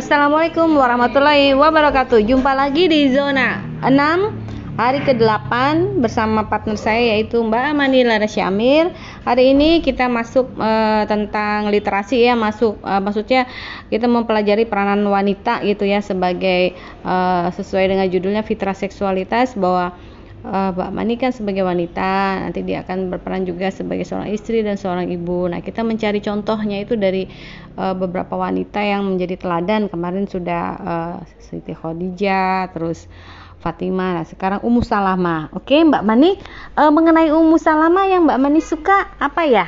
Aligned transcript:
Assalamualaikum 0.00 0.80
warahmatullahi 0.80 1.52
wabarakatuh. 1.52 2.24
Jumpa 2.24 2.56
lagi 2.56 2.88
di 2.88 3.12
zona 3.12 3.60
6 3.84 4.72
Hari 4.80 5.04
ke-8 5.04 5.52
bersama 6.00 6.48
partner 6.48 6.80
saya 6.80 7.12
yaitu 7.12 7.36
Mbak 7.44 7.76
Manila 7.76 8.16
Syamir 8.24 8.96
Hari 9.28 9.52
ini 9.52 9.84
kita 9.84 10.08
masuk 10.08 10.56
uh, 10.56 11.04
tentang 11.04 11.68
literasi 11.68 12.24
ya 12.24 12.32
Masuk 12.32 12.80
uh, 12.80 12.96
maksudnya 13.04 13.44
kita 13.92 14.08
mempelajari 14.08 14.64
peranan 14.64 15.04
wanita 15.04 15.60
gitu 15.68 15.84
ya 15.84 16.00
Sebagai 16.00 16.72
uh, 17.04 17.52
sesuai 17.52 17.92
dengan 17.92 18.08
judulnya 18.08 18.40
fitrah 18.40 18.72
seksualitas 18.72 19.52
Bahwa 19.52 19.92
uh, 20.44 20.70
Mbak 20.72 20.90
Mani 20.92 21.14
kan 21.20 21.32
sebagai 21.32 21.64
wanita 21.64 22.42
nanti 22.44 22.64
dia 22.64 22.82
akan 22.84 23.12
berperan 23.12 23.44
juga 23.44 23.68
sebagai 23.68 24.04
seorang 24.08 24.32
istri 24.32 24.64
dan 24.64 24.76
seorang 24.80 25.08
ibu. 25.12 25.48
Nah 25.48 25.60
kita 25.60 25.84
mencari 25.84 26.20
contohnya 26.24 26.80
itu 26.80 26.96
dari 26.96 27.28
uh, 27.76 27.94
beberapa 27.96 28.36
wanita 28.36 28.80
yang 28.80 29.04
menjadi 29.06 29.36
teladan. 29.40 29.88
Kemarin 29.88 30.24
sudah 30.28 30.64
uh, 30.80 31.16
Siti 31.40 31.76
Khadijah 31.76 32.72
terus 32.72 33.06
Fatimah. 33.60 34.20
Nah 34.20 34.26
sekarang 34.26 34.60
Ummu 34.64 34.80
Salama 34.80 35.52
oke 35.52 35.76
Mbak 35.76 36.02
Mani 36.04 36.36
uh, 36.76 36.90
mengenai 36.92 37.28
Ummu 37.32 37.56
Salama 37.60 38.08
yang 38.08 38.24
Mbak 38.28 38.40
Mani 38.40 38.60
suka 38.64 39.12
apa 39.20 39.42
ya? 39.44 39.66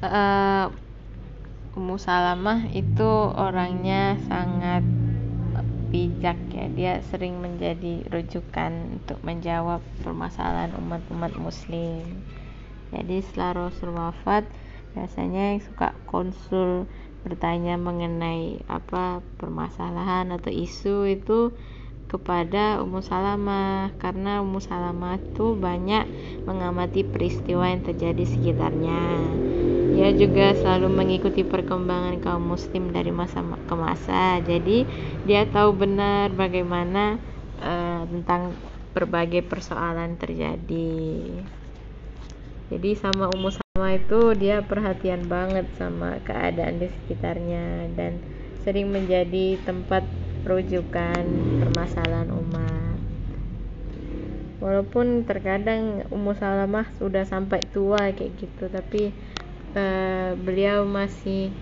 Uh, 0.00 0.72
Ummu 1.76 2.00
Salamah 2.00 2.66
itu 2.72 3.10
orangnya 3.36 3.99
bijak 6.20 6.36
ya. 6.52 6.66
Dia 6.76 6.92
sering 7.08 7.40
menjadi 7.40 8.04
rujukan 8.12 9.00
untuk 9.00 9.16
menjawab 9.24 9.80
permasalahan 10.04 10.76
umat-umat 10.76 11.32
muslim. 11.40 12.04
Jadi 12.92 13.24
setelah 13.24 13.72
Rasul 13.72 13.96
wafat 13.96 14.44
biasanya 14.92 15.56
yang 15.56 15.64
suka 15.64 15.96
konsul 16.04 16.84
bertanya 17.24 17.80
mengenai 17.80 18.60
apa 18.68 19.24
permasalahan 19.40 20.28
atau 20.36 20.52
isu 20.52 21.08
itu 21.08 21.56
kepada 22.12 22.84
Ummu 22.84 23.00
Salamah. 23.00 23.96
Karena 23.96 24.44
Ummu 24.44 24.60
Salamah 24.60 25.16
itu 25.16 25.56
banyak 25.56 26.04
mengamati 26.44 27.00
peristiwa 27.00 27.64
yang 27.64 27.80
terjadi 27.80 28.28
sekitarnya 28.28 29.00
dia 30.00 30.16
juga 30.16 30.56
selalu 30.56 30.88
mengikuti 30.88 31.44
perkembangan 31.44 32.24
kaum 32.24 32.56
muslim 32.56 32.88
dari 32.88 33.12
masa 33.12 33.44
ke 33.44 33.74
masa. 33.76 34.40
Jadi 34.40 34.88
dia 35.28 35.44
tahu 35.44 35.76
benar 35.76 36.32
bagaimana 36.32 37.20
uh, 37.60 38.08
tentang 38.08 38.56
berbagai 38.96 39.44
persoalan 39.44 40.16
terjadi. 40.16 41.20
Jadi 42.72 42.90
sama 42.96 43.28
Ummu 43.28 43.52
Salama 43.52 43.92
itu 43.92 44.32
dia 44.40 44.64
perhatian 44.64 45.28
banget 45.28 45.68
sama 45.76 46.16
keadaan 46.24 46.80
di 46.80 46.88
sekitarnya 46.88 47.92
dan 47.92 48.24
sering 48.64 48.88
menjadi 48.88 49.60
tempat 49.68 50.08
rujukan 50.48 51.28
permasalahan 51.60 52.32
umat. 52.32 52.96
Walaupun 54.64 55.28
terkadang 55.28 56.08
Ummu 56.08 56.32
Salamah 56.40 56.88
sudah 56.96 57.28
sampai 57.28 57.60
tua 57.68 58.16
kayak 58.16 58.32
gitu, 58.40 58.64
tapi 58.72 59.12
uh, 59.74 60.34
beliau 60.40 60.86
masih 60.86 61.54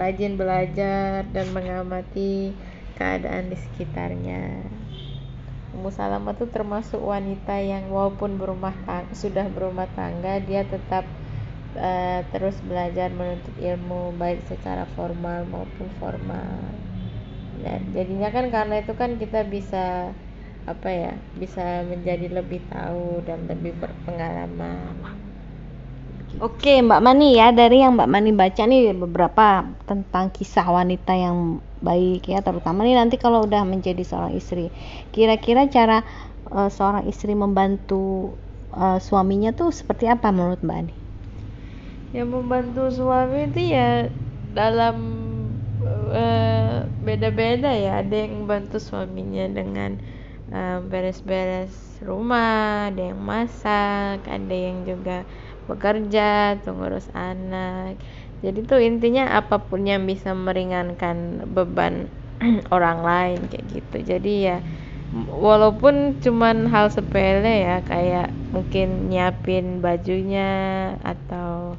rajin 0.00 0.40
belajar 0.40 1.28
dan 1.28 1.46
mengamati 1.52 2.56
keadaan 2.96 3.52
di 3.52 3.56
sekitarnya. 3.60 4.64
Ummu 5.70 5.90
Salamah 5.94 6.34
itu 6.34 6.50
termasuk 6.50 6.98
wanita 6.98 7.56
yang 7.62 7.92
walaupun 7.94 8.40
berumah 8.40 8.74
tangga, 8.88 9.14
sudah 9.14 9.46
berumah 9.46 9.86
tangga 9.94 10.42
dia 10.42 10.66
tetap 10.66 11.06
uh, 11.78 12.20
terus 12.34 12.58
belajar 12.66 13.12
menuntut 13.14 13.54
ilmu 13.60 14.16
baik 14.18 14.42
secara 14.50 14.88
formal 14.98 15.46
maupun 15.46 15.88
formal. 16.02 16.58
Dan 17.60 17.92
jadinya 17.92 18.32
kan 18.32 18.48
karena 18.48 18.80
itu 18.80 18.92
kan 18.96 19.20
kita 19.20 19.44
bisa 19.44 20.10
apa 20.68 20.88
ya 20.92 21.12
bisa 21.36 21.84
menjadi 21.88 22.40
lebih 22.40 22.60
tahu 22.72 23.20
dan 23.24 23.44
lebih 23.48 23.76
berpengalaman. 23.80 25.19
Oke 26.38 26.78
Mbak 26.78 27.02
Mani 27.02 27.34
ya. 27.34 27.50
Dari 27.50 27.82
yang 27.82 27.98
Mbak 27.98 28.06
Mani 28.06 28.30
baca 28.30 28.62
nih 28.62 28.94
beberapa 28.94 29.66
tentang 29.90 30.30
kisah 30.30 30.62
wanita 30.62 31.10
yang 31.18 31.58
baik 31.82 32.30
ya. 32.30 32.38
Terutama 32.38 32.86
nih 32.86 32.94
nanti 32.94 33.18
kalau 33.18 33.42
udah 33.42 33.66
menjadi 33.66 34.06
seorang 34.06 34.38
istri. 34.38 34.70
Kira-kira 35.10 35.66
cara 35.66 36.06
uh, 36.54 36.70
seorang 36.70 37.10
istri 37.10 37.34
membantu 37.34 38.38
uh, 38.70 39.02
suaminya 39.02 39.50
tuh 39.50 39.74
seperti 39.74 40.06
apa 40.06 40.30
menurut 40.30 40.62
Mbak 40.62 40.78
Ani? 40.78 40.94
Yang 42.14 42.28
membantu 42.30 42.82
suami 42.94 43.50
itu 43.50 43.74
ya 43.74 44.06
dalam 44.54 44.96
uh, 46.14 46.86
beda-beda 47.02 47.74
ya. 47.74 48.06
Ada 48.06 48.30
yang 48.30 48.46
membantu 48.46 48.78
suaminya 48.78 49.50
dengan 49.50 49.98
beres-beres 50.90 52.02
uh, 52.02 52.10
rumah 52.10 52.90
ada 52.90 53.14
yang 53.14 53.22
masak 53.22 54.26
ada 54.26 54.50
yang 54.50 54.82
juga 54.82 55.22
bekerja 55.70 56.58
atau 56.58 56.74
ngurus 56.74 57.06
anak. 57.14 58.00
Jadi 58.40 58.64
tuh 58.64 58.80
intinya 58.80 59.36
apa 59.36 59.60
pun 59.60 59.84
yang 59.84 60.08
bisa 60.08 60.32
meringankan 60.32 61.44
beban 61.52 62.08
orang 62.74 63.04
lain 63.04 63.40
kayak 63.52 63.66
gitu. 63.68 63.96
Jadi 64.00 64.34
ya 64.48 64.58
walaupun 65.28 66.22
cuman 66.22 66.70
hal 66.70 66.88
sepele 66.88 67.66
ya 67.66 67.82
kayak 67.82 68.30
mungkin 68.54 69.10
nyiapin 69.10 69.82
bajunya 69.82 70.50
atau 71.02 71.74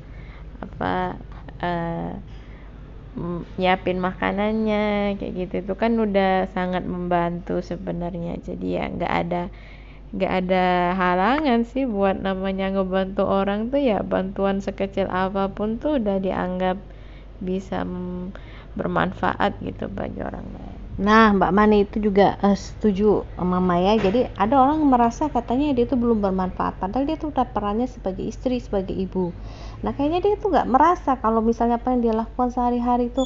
apa 0.62 1.18
uh, 1.64 2.14
nyiapin 3.58 3.98
makanannya 3.98 5.18
kayak 5.18 5.34
gitu. 5.34 5.54
Itu 5.66 5.74
kan 5.76 5.98
udah 5.98 6.48
sangat 6.54 6.86
membantu 6.86 7.60
sebenarnya. 7.66 8.38
Jadi 8.40 8.68
ya 8.78 8.86
nggak 8.88 9.14
ada 9.28 9.44
nggak 10.12 10.34
ada 10.44 10.92
halangan 11.00 11.64
sih 11.64 11.88
buat 11.88 12.20
namanya 12.20 12.76
ngebantu 12.76 13.24
orang 13.24 13.72
tuh 13.72 13.80
ya 13.80 14.04
bantuan 14.04 14.60
sekecil 14.60 15.08
apa 15.08 15.48
pun 15.56 15.80
tuh 15.80 16.04
udah 16.04 16.20
dianggap 16.20 16.76
bisa 17.40 17.88
bermanfaat 18.76 19.60
gitu 19.64 19.88
bagi 19.92 20.20
orang 20.20 20.48
lain. 20.52 20.80
Nah, 21.02 21.34
Mbak 21.34 21.52
Mani 21.56 21.78
itu 21.88 21.98
juga 21.98 22.38
uh, 22.44 22.54
setuju 22.54 23.24
sama 23.40 23.58
Maya. 23.58 23.98
Jadi 23.98 24.28
ada 24.38 24.60
orang 24.60 24.84
merasa 24.86 25.32
katanya 25.32 25.74
dia 25.74 25.88
itu 25.88 25.96
belum 25.98 26.20
bermanfaat, 26.20 26.78
padahal 26.78 27.08
dia 27.08 27.18
tuh 27.18 27.32
udah 27.32 27.48
perannya 27.48 27.88
sebagai 27.88 28.28
istri, 28.28 28.60
sebagai 28.62 28.94
ibu. 28.94 29.32
Nah, 29.82 29.96
kayaknya 29.96 30.20
dia 30.22 30.34
tuh 30.38 30.52
nggak 30.54 30.70
merasa 30.70 31.18
kalau 31.18 31.40
misalnya 31.42 31.80
apa 31.82 31.96
yang 31.96 32.02
dia 32.04 32.14
lakukan 32.14 32.54
sehari-hari 32.54 33.10
itu 33.10 33.24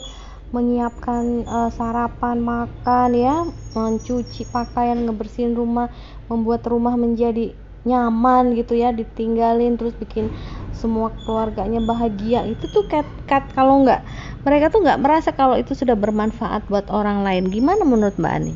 menyiapkan 0.55 1.43
uh, 1.43 1.67
sarapan, 1.67 2.39
makan 2.39 3.09
ya, 3.11 3.43
mencuci 3.75 4.47
pakaian, 4.47 5.03
ngebersihin 5.03 5.51
rumah, 5.51 5.91
membuat 6.31 6.63
rumah 6.71 6.95
menjadi 6.95 7.51
nyaman 7.83 8.55
gitu 8.55 8.79
ya, 8.79 8.95
ditinggalin 8.95 9.75
terus 9.75 9.93
bikin 9.99 10.31
semua 10.71 11.11
keluarganya 11.27 11.83
bahagia. 11.83 12.47
Itu 12.47 12.71
tuh 12.71 12.87
kat, 12.87 13.03
kat 13.27 13.51
kalau 13.51 13.83
nggak 13.83 14.01
mereka 14.47 14.71
tuh 14.71 14.79
nggak 14.81 15.01
merasa 15.03 15.29
kalau 15.35 15.59
itu 15.59 15.75
sudah 15.75 15.99
bermanfaat 15.99 16.71
buat 16.71 16.87
orang 16.87 17.27
lain. 17.27 17.51
Gimana 17.51 17.83
menurut 17.83 18.15
Mbak 18.15 18.33
Ani? 18.33 18.55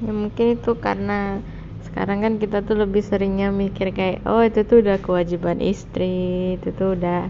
Ya 0.00 0.12
mungkin 0.14 0.46
itu 0.56 0.72
karena 0.78 1.42
sekarang 1.90 2.22
kan 2.22 2.32
kita 2.38 2.62
tuh 2.64 2.78
lebih 2.78 3.02
seringnya 3.02 3.50
mikir 3.50 3.90
kayak 3.90 4.22
oh 4.24 4.40
itu 4.40 4.62
tuh 4.64 4.80
udah 4.80 4.96
kewajiban 5.02 5.58
istri, 5.58 6.56
itu 6.56 6.70
tuh 6.72 6.94
udah 6.96 7.28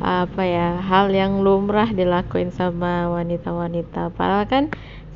apa 0.00 0.42
ya 0.46 0.80
hal 0.80 1.12
yang 1.12 1.44
lumrah 1.44 1.90
dilakuin 1.92 2.54
sama 2.54 3.10
wanita-wanita. 3.12 4.14
Padahal 4.16 4.48
kan 4.48 4.64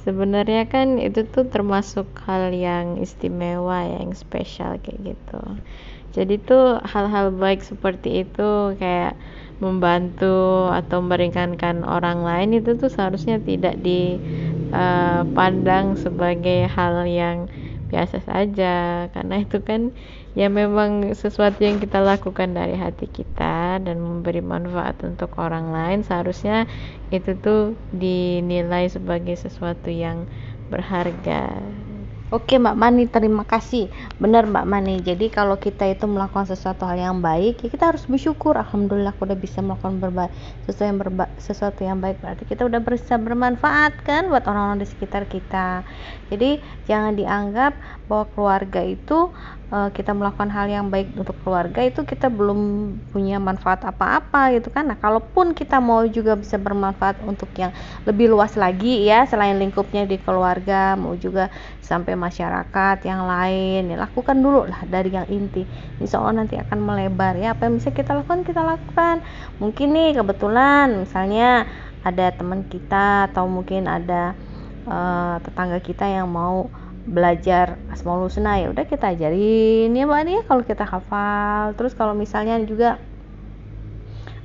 sebenarnya 0.06 0.70
kan 0.70 0.98
itu 1.03 1.26
tuh 1.26 1.50
termasuk 1.50 2.06
hal 2.26 2.54
yang 2.54 2.98
istimewa 3.03 3.82
yang 3.86 4.15
spesial 4.15 4.78
kayak 4.78 5.16
gitu. 5.16 5.41
Jadi 6.16 6.41
tuh 6.41 6.81
hal-hal 6.86 7.34
baik 7.34 7.60
seperti 7.60 8.25
itu 8.25 8.72
kayak 8.81 9.20
membantu 9.59 10.71
atau 10.72 11.04
meringankan 11.04 11.84
orang 11.84 12.24
lain 12.24 12.56
itu 12.56 12.72
tuh 12.78 12.89
seharusnya 12.89 13.42
tidak 13.42 13.77
dipandang 13.83 15.86
uh, 15.92 16.00
sebagai 16.00 16.65
hal 16.71 17.04
yang 17.04 17.53
biasa 17.91 18.22
saja. 18.24 19.09
Karena 19.12 19.42
itu 19.42 19.60
kan 19.60 19.92
ya 20.36 20.53
memang 20.53 21.16
sesuatu 21.16 21.65
yang 21.65 21.80
kita 21.80 22.04
lakukan 22.04 22.53
dari 22.53 22.77
hati 22.77 23.09
kita 23.09 23.80
dan 23.80 23.97
memberi 23.97 24.44
manfaat 24.44 25.00
untuk 25.00 25.33
orang 25.41 25.72
lain 25.72 26.04
seharusnya 26.04 26.68
itu 27.09 27.33
tuh 27.41 27.72
dinilai 27.88 28.92
sebagai 28.92 29.33
sesuatu 29.41 29.88
yang 29.88 30.28
berharga 30.68 31.56
Oke 32.26 32.58
Mbak 32.58 32.74
Mani, 32.74 33.06
terima 33.06 33.46
kasih. 33.46 33.86
Benar 34.18 34.50
Mbak 34.50 34.66
Mani. 34.66 34.98
Jadi 34.98 35.30
kalau 35.30 35.62
kita 35.62 35.86
itu 35.86 36.10
melakukan 36.10 36.42
sesuatu 36.50 36.82
hal 36.82 36.98
yang 36.98 37.22
baik, 37.22 37.62
ya 37.62 37.70
kita 37.70 37.94
harus 37.94 38.02
bersyukur. 38.10 38.58
Alhamdulillah 38.58 39.14
aku 39.14 39.30
udah 39.30 39.38
bisa 39.38 39.62
melakukan 39.62 40.02
berbaik 40.02 40.34
sesuatu 40.66 40.90
yang 40.90 40.98
berba 40.98 41.30
sesuatu 41.38 41.80
yang 41.86 42.02
baik. 42.02 42.18
Berarti 42.18 42.42
kita 42.50 42.66
udah 42.66 42.82
bisa 42.82 43.14
bermanfaat 43.14 44.02
kan 44.02 44.26
buat 44.26 44.42
orang-orang 44.50 44.82
di 44.82 44.90
sekitar 44.90 45.30
kita. 45.30 45.86
Jadi 46.26 46.58
jangan 46.90 47.14
dianggap 47.14 47.78
bahwa 48.10 48.26
keluarga 48.34 48.82
itu 48.82 49.30
uh, 49.70 49.88
kita 49.90 50.14
melakukan 50.14 50.50
hal 50.50 50.66
yang 50.70 50.86
baik 50.90 51.14
untuk 51.18 51.34
keluarga 51.42 51.82
itu 51.82 52.02
kita 52.06 52.30
belum 52.30 52.58
punya 53.10 53.38
manfaat 53.42 53.82
apa-apa 53.86 54.54
gitu 54.58 54.70
kan 54.70 54.90
nah 54.90 54.98
kalaupun 54.98 55.54
kita 55.56 55.82
mau 55.82 56.06
juga 56.06 56.38
bisa 56.38 56.58
bermanfaat 56.58 57.22
untuk 57.26 57.50
yang 57.58 57.74
lebih 58.06 58.30
luas 58.30 58.54
lagi 58.54 59.06
ya 59.06 59.26
selain 59.26 59.58
lingkupnya 59.58 60.06
di 60.06 60.18
keluarga 60.22 60.94
mau 60.98 61.14
juga 61.18 61.50
sampai 61.82 62.16
masyarakat 62.16 63.04
yang 63.04 63.28
lain. 63.28 63.92
Ya 63.92 63.97
lakukan 64.01 64.41
dulu 64.41 64.65
lah 64.66 64.83
dari 64.89 65.13
yang 65.13 65.28
inti. 65.28 65.68
Insya 66.01 66.18
Allah 66.18 66.42
nanti 66.42 66.57
akan 66.57 66.78
melebar 66.80 67.36
ya. 67.36 67.53
Apa 67.53 67.68
yang 67.68 67.78
bisa 67.78 67.92
kita 67.92 68.16
lakukan 68.16 68.42
kita 68.42 68.65
lakukan. 68.65 69.22
Mungkin 69.60 69.92
nih 69.92 70.10
kebetulan 70.16 71.04
misalnya 71.04 71.68
ada 72.03 72.33
teman 72.33 72.65
kita 72.66 73.30
atau 73.30 73.45
mungkin 73.47 73.86
ada 73.86 74.33
uh, 74.89 75.36
tetangga 75.45 75.78
kita 75.84 76.07
yang 76.07 76.30
mau 76.30 76.72
belajar 77.07 77.78
Asmaul 77.95 78.27
Husna 78.27 78.59
ya 78.59 78.66
udah 78.74 78.83
kita 78.83 79.15
ajarin 79.15 79.95
ya 79.95 80.04
mbak 80.10 80.27
ya 80.27 80.42
kalau 80.48 80.62
kita 80.66 80.83
hafal. 80.83 81.77
Terus 81.78 81.95
kalau 81.95 82.19
misalnya 82.19 82.59
juga 82.66 82.98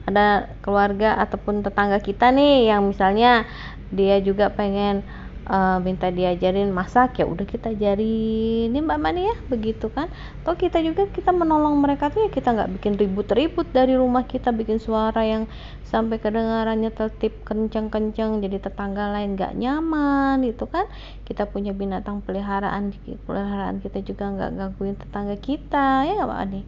ada 0.06 0.50
keluarga 0.66 1.18
ataupun 1.22 1.62
tetangga 1.62 2.02
kita 2.02 2.34
nih 2.34 2.74
yang 2.74 2.86
misalnya 2.86 3.46
dia 3.94 4.18
juga 4.24 4.50
pengen 4.50 5.06
uh, 5.48 5.78
minta 5.82 6.14
diajarin 6.14 6.70
masak 6.70 7.22
ya 7.22 7.26
udah 7.26 7.46
kita 7.48 7.74
ajarin. 7.74 8.70
Ini 8.70 8.80
mbak 8.82 9.00
Mani 9.02 9.26
ya 9.26 9.36
begitu 9.50 9.90
kan? 9.90 10.12
Toh 10.46 10.54
kita 10.54 10.84
juga 10.84 11.08
kita 11.10 11.34
menolong 11.34 11.80
mereka 11.82 12.14
tuh 12.14 12.28
ya 12.28 12.30
kita 12.30 12.54
nggak 12.54 12.70
bikin 12.78 12.94
ribut-ribut 13.00 13.70
dari 13.74 13.98
rumah 13.98 14.28
kita 14.28 14.54
bikin 14.54 14.78
suara 14.78 15.26
yang 15.26 15.50
sampai 15.88 16.24
kedengarannya 16.24 16.88
tertib 16.94 17.36
kencang-kencang 17.44 18.40
jadi 18.40 18.58
tetangga 18.64 19.12
lain 19.12 19.36
nggak 19.40 19.58
nyaman 19.58 20.46
itu 20.46 20.66
kan? 20.70 20.86
Kita 21.26 21.50
punya 21.50 21.74
binatang 21.74 22.22
peliharaan 22.22 22.94
peliharaan 23.26 23.82
kita 23.82 24.04
juga 24.06 24.30
nggak 24.30 24.52
gangguin 24.58 24.96
tetangga 25.00 25.36
kita 25.40 26.06
ya 26.06 26.28
mbak 26.28 26.40
Mani 26.46 26.64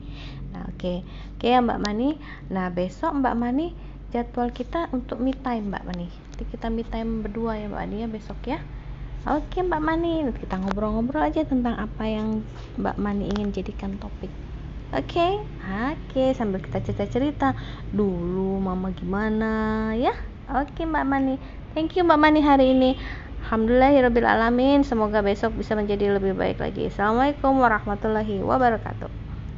nah 0.54 0.70
oke. 0.70 0.78
Okay. 0.78 0.98
oke 1.02 1.42
okay, 1.42 1.50
ya 1.58 1.60
mbak 1.66 1.82
Mani. 1.82 2.14
Nah 2.54 2.70
besok 2.70 3.18
mbak 3.18 3.34
Mani 3.34 3.93
jadwal 4.14 4.54
kita 4.54 4.94
untuk 4.94 5.18
me 5.18 5.34
time 5.34 5.74
Mbak 5.74 5.84
Mani. 5.90 6.08
Nanti 6.08 6.44
kita 6.54 6.70
me 6.70 6.86
time 6.86 7.26
berdua 7.26 7.58
ya 7.58 7.66
Mbak 7.66 7.82
Mani 7.82 7.98
ya 8.06 8.08
besok 8.08 8.40
ya. 8.46 8.62
Oke 9.26 9.66
Mbak 9.66 9.82
Mani, 9.82 10.30
nanti 10.30 10.46
kita 10.46 10.62
ngobrol-ngobrol 10.62 11.26
aja 11.26 11.42
tentang 11.42 11.74
apa 11.82 12.06
yang 12.06 12.46
Mbak 12.78 12.96
Mani 13.02 13.34
ingin 13.34 13.50
jadikan 13.50 13.98
topik. 13.98 14.30
Oke, 14.94 15.18
okay? 15.18 15.34
oke 15.66 15.98
okay, 16.14 16.28
sambil 16.38 16.62
kita 16.62 16.78
cerita-cerita 16.86 17.58
dulu 17.90 18.62
mama 18.62 18.94
gimana 18.94 19.90
ya. 19.98 20.14
Oke 20.54 20.86
Mbak 20.86 21.06
Mani, 21.10 21.42
thank 21.74 21.98
you 21.98 22.06
Mbak 22.06 22.20
Mani 22.22 22.40
hari 22.46 22.78
ini. 22.78 22.94
Alhamdulillahirobbilalamin. 23.44 24.86
Semoga 24.86 25.26
besok 25.26 25.58
bisa 25.58 25.74
menjadi 25.74 26.14
lebih 26.14 26.38
baik 26.38 26.62
lagi. 26.62 26.88
Assalamualaikum 26.88 27.58
warahmatullahi 27.60 28.40
wabarakatuh. 28.40 29.23